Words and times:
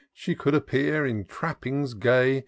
She 0.15 0.33
could 0.33 0.55
appear 0.55 1.05
in 1.05 1.25
trappings 1.25 1.93
gay. 1.93 2.39